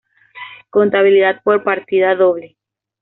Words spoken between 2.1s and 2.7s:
doble.